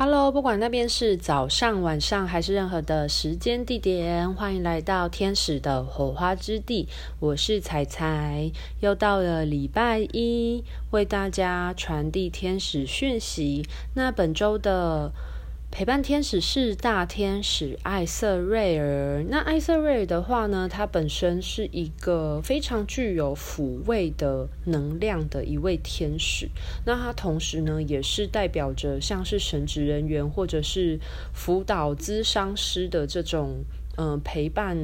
[0.00, 6.86] Hello，不管那边是早上、晚上还是任何的时间地点，欢迎来到天使的火花之地。
[7.18, 13.66] 我是彩彩，又到了礼拜一，为大家传递天使讯息。
[13.94, 15.10] 那本周的。
[15.70, 19.24] 陪伴天使是大天使艾瑟瑞尔。
[19.28, 26.48] 那艾瑟瑞尔的话呢，他本身是一个非常具有抚慰的能量的一位天使。
[26.84, 30.98] 那他同时呢，也是代表着像是神职人员或者是
[31.32, 33.64] 辅导咨商师的这种
[33.98, 34.76] 嗯、陪伴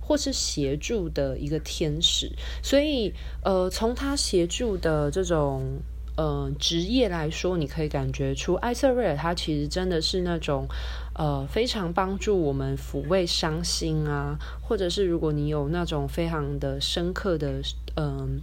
[0.00, 2.30] 或是协助的一个天使。
[2.62, 3.12] 所以
[3.42, 5.82] 呃，从他协助的这种。
[6.18, 10.66] 呃，职业来说，你可以感觉出艾瑟瑞尔他其实真的是那种，
[11.14, 17.62] 呃，非常帮助我们抚慰伤心啊，或者是如果你有那种非常的深刻的，
[17.94, 18.40] 嗯、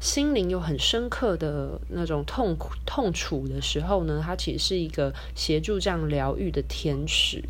[0.00, 7.44] 心灵有很深刻的那种痛苦痛楚的时候呢，他其实是一个协助这样疗愈的天使。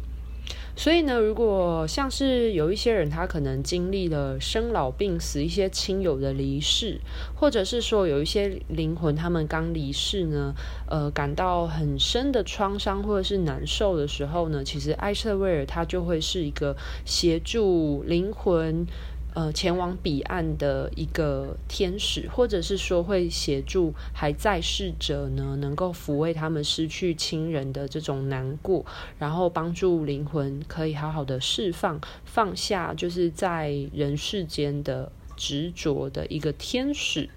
[0.81, 6.99] 所以呢，如果像是有一些人，他可能经历了生老病死，一些亲友的离世，
[7.35, 10.55] 或者是说有一些灵魂他们刚离世呢，
[10.89, 18.87] 呃，感到很深的创伤或者是难受的时候呢，其实艾瑟威尔他就会是一个协助灵魂。
[19.35, 28.85] 呃，前往彼岸的一个天使，或者是说会协助还在世者呢，能够抚慰他们失去亲人的这种难过，
[29.19, 37.31] 然后帮助灵魂可以好好的释放、放下，就是在人世间的执着的一个天使。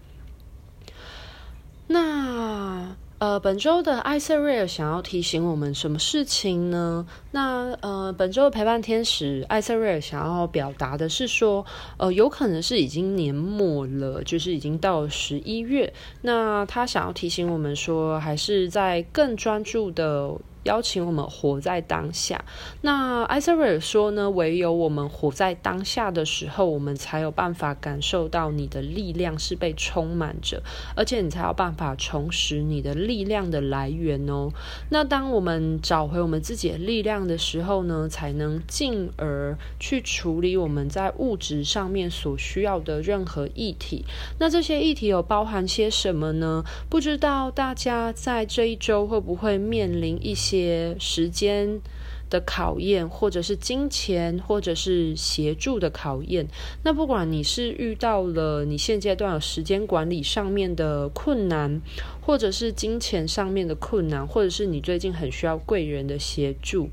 [1.88, 2.96] 那。
[3.24, 7.08] 呃，本周的艾瑟瑞尔想要提醒我们什么事情呢？
[7.32, 15.94] 那呃，本周的陪伴天使艾瑟瑞尔想要表达的是说，呃，有可能是已经年末了，就是已经到十一月。
[16.24, 20.36] 那他想要提醒我们说，还是在更专注的。
[20.64, 22.44] 邀请我们活在当下。
[22.82, 30.64] 那艾瑟瑞尔说呢，唯有我们活在当下的时候，我们才有办法感受到你的力量是被充满着，
[30.96, 34.50] 而且你才有办法重拾你的力量的来源哦。
[34.90, 44.06] 那当我们找回我们自己的力量的时候呢，才能进而去处理我们在物质上面所需要的任何议题。
[44.40, 46.64] 那这些议题有包含些什么呢？
[46.90, 50.53] 不知道大家在这一周会不会面临一些。
[50.54, 51.82] 些时间
[52.30, 56.48] 的考验，或者是金钱，或者是协助的考验。
[56.84, 61.82] 那不管你是遇到了你现阶段有时间管理上面的困难，
[62.22, 66.90] 或者是金钱上面的困难，或者是你最近很需要贵人的协助。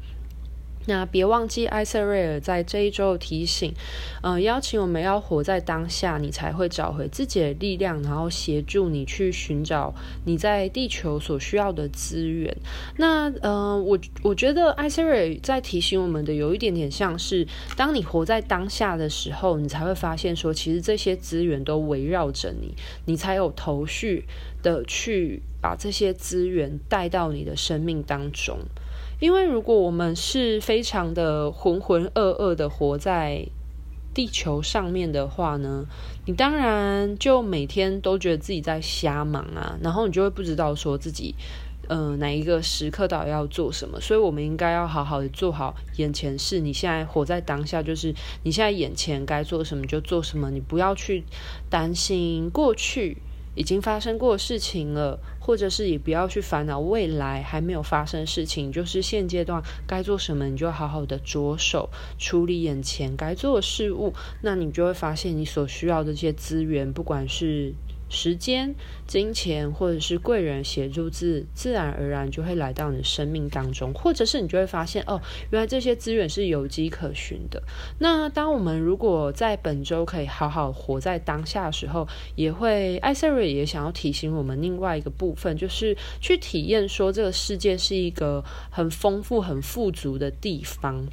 [0.91, 3.73] 那别忘记艾瑟瑞尔在这一周的提醒，
[4.23, 12.53] 呃，邀请我们要活在当下，你才会找回自己的力量，然后协助你去寻找你在地球所需要的资源。
[12.97, 17.47] 那呃，我我觉得艾瑟瑞尔在提醒我们的有一点点像是，
[17.77, 22.75] 当你活在当下的时候，你才会发现说，其实这些资源都围绕着你，
[23.05, 24.25] 你才有头绪
[24.61, 28.59] 的去把这些资源带到你的生命当中。
[29.21, 33.47] 因为如果我们是非常的浑浑噩噩的活在
[34.13, 35.85] 地球上面的话呢，
[36.27, 41.35] 你当然就每天都觉得自己在瞎忙啊，然后你就会不知道说自己，
[41.87, 44.01] 呃，哪一个时刻到底要做什么。
[44.01, 46.59] 所以，我们应该要好好的做好眼前事。
[46.59, 51.23] 你现在活在当下，就是你现在眼前该做什么就做什么，你不要去
[51.69, 53.19] 担心过去。
[53.61, 67.75] 已经发生过事情了，或者是也不要去烦恼未来还没有发生的事情，就是现阶段该做什么，你就好好的着手处理眼前该做的事物，那你就会发现你所需要的这些资源，不管是。
[68.11, 68.75] 时间、
[69.07, 75.19] 金钱，或者是贵人协助自，自然而然就会来到你的生命当中，或者是你就会发现，哦，
[75.51, 77.63] 原来这些资源是有迹可循的。
[77.99, 91.07] 那当我们如果在本周可以好好活在当下的时候，也会艾瑟瑞也想要提醒我们另外一个部分，就是去体验说这个世界是一个很丰富、很富足的地方。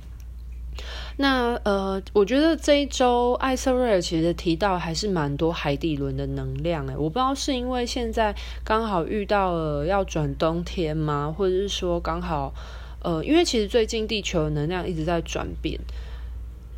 [1.19, 11.33] 那呃，我觉得这一周艾瑟瑞尔其实提到还是蛮多海底轮的能量诶，我不知道是因为现在刚好遇到了要转冬天吗？
[11.35, 12.53] 或者是说刚好
[13.01, 15.79] 呃，因为其实最近地球的能量一直在转变，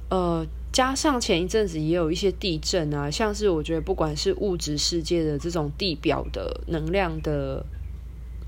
[0.09, 7.65] 呃，加上前一阵子也有一些地震啊，像是我觉得不管是物质世界的这种地表的能量的。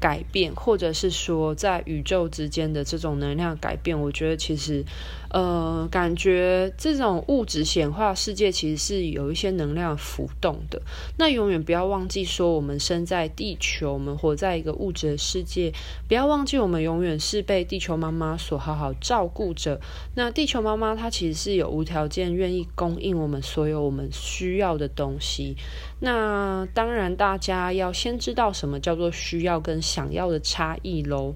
[0.02, 4.84] 改变，或者是说在宇宙之间的这种能量改变，我觉得其实，
[5.30, 10.82] 呃，感觉这种物质显化世界其实是有一些能量浮动的。
[11.18, 15.72] 那永远不要忘记说，我们生在地球，我们活在一个物质的世界，
[16.08, 19.80] 不要忘记我们永远是被地球妈妈所好好照顾着。
[20.16, 25.56] 那地球妈妈她其实是有无条件愿意供应我们所有我们需要的东西。
[26.00, 31.36] 那当然，大家要先知道什么叫做需要跟想要的差异喽。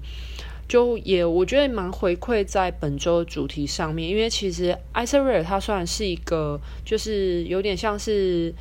[0.68, 8.52] 就也我觉得蛮回馈在本周的主题上面，因为其实艾瑟瑞尔他虽然是一个，就是有点像是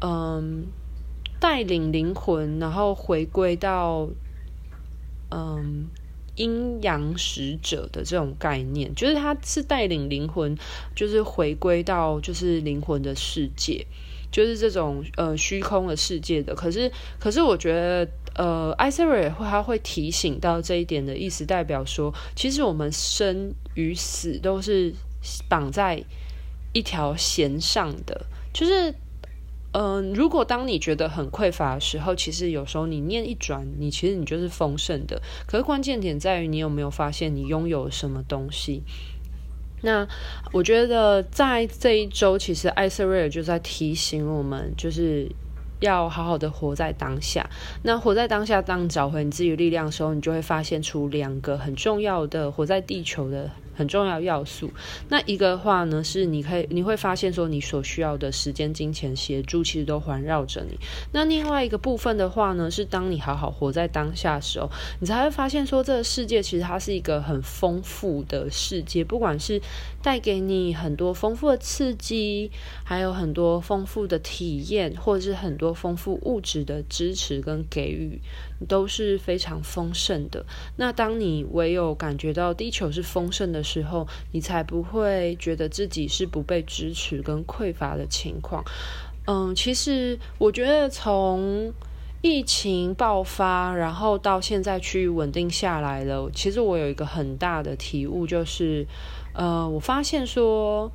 [0.00, 0.66] 嗯
[1.38, 4.08] 带领灵魂，然后回归到
[5.30, 5.86] 嗯
[6.34, 10.58] 阴阳使者的这种概念，就是他是带领灵魂，
[10.96, 13.86] 就是回归到就是灵魂的世界。
[14.34, 16.90] 就是这种呃虚空的世界的，可是
[17.20, 24.92] 可是我觉得呃艾瑟瑞尔他会提醒到这一点的意思，代表说其实我们生与死都是
[25.48, 26.02] 绑在
[26.72, 28.26] 一条弦上的。
[28.52, 28.92] 就是
[29.70, 35.20] 嗯、如果当你觉得很匮乏的时候，其实有时候你念一转，你其实你就是丰盛的。
[35.46, 38.82] 可是关键点在于你有没有发现你拥有什么东西。
[39.84, 40.08] 那
[40.50, 45.30] 我觉得在这一周，其实艾瑟瑞尔就在提醒我们，就是
[45.80, 47.48] 要好好的活在当下。
[47.82, 53.50] 那活在当下，当你找回你自己力量的时候，你就会发现出两个很重要的活在地球的。
[53.76, 54.70] 很重要要素。
[55.08, 60.78] 那一个的话呢，是你可以你会发现说，你所需要的时间、金钱、协助，其实都环绕着你。
[61.10, 69.60] 那另外一个部分的话呢，是当你好好活在当下的时候，你才会发现说，这个世界其实它是一个很丰富的世界，不管是
[70.00, 72.52] 带给你很多丰富的刺激，
[72.84, 78.20] 还有很多丰富的体验，或者是很多多丰富物质的支持跟给予，
[78.68, 80.44] 都是非常丰盛的。
[80.76, 88.62] 那当你唯有感觉到地球是丰盛的时候，你才不会觉得自己是不被支持跟匮乏的情况。
[89.26, 91.72] 嗯，其实我觉得从
[92.20, 98.86] 疫情爆发，然后到现在趋于稳定下来了，其实我有一个很大的体悟，就是，
[99.32, 100.92] 呃，我发现说。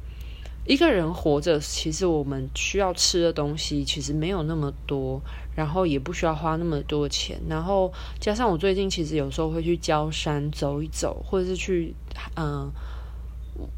[0.65, 5.19] 一个人活着，其实我们需要吃的东西其实没有那么多，
[5.55, 11.95] 然后也不需要花那么多钱，然后加上我最近其实有时候会去郊山走一走，或者是去
[12.35, 12.71] 嗯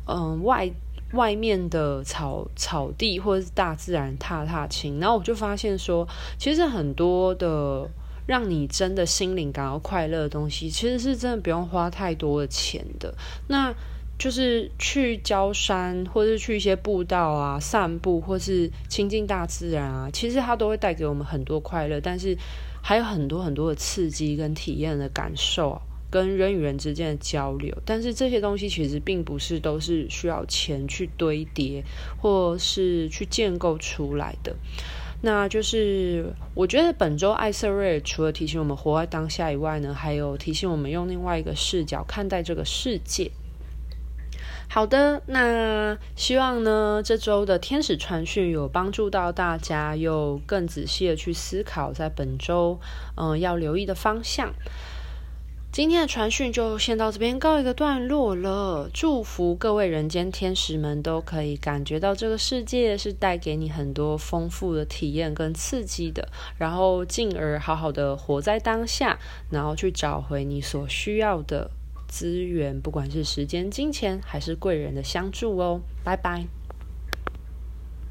[0.05, 0.69] 嗯、外
[1.13, 6.07] 外面的草草地或者是大自然踏踏青，然后我就发现说，
[6.37, 7.89] 其实很多的
[8.27, 13.13] 让你真的心灵感到快乐的东西，其实是真的不用花太多的钱的。
[13.47, 13.73] 那
[14.21, 22.37] 就是去郊山，或是去一些步道啊，散步，或是亲近大自然啊，其实它都会带给我们很多快乐，但是
[22.83, 25.81] 还有很多很多的刺激跟体验的感受，
[26.11, 27.75] 跟人与人之间的交流。
[27.83, 31.83] 但是这些东西其实并不是都是需要钱去堆叠，
[32.21, 34.55] 或是去建构出来的。
[35.23, 43.31] 那就是我觉得本周艾瑟瑞除了提醒我们活在当下以外呢，还有提醒我们用另外一个视角看待这个世界。
[44.73, 52.79] 好的，那希望呢，这周的天使传讯有帮助到大家，又更仔细的去思考在本周
[53.15, 54.53] 嗯、要留意的方向。
[55.73, 58.89] 今天的传讯就先到这边告一个段落了。
[58.93, 69.19] 祝福各位人间天使们都可以感觉到这个世界是带给你很多丰富的体验跟刺激的，然后进而好好的活在当下，
[69.49, 71.69] 然后去找回你所需要的
[72.11, 75.81] 资源，不管是时间、金钱，还是贵人的相助哦。
[76.03, 76.45] 拜拜。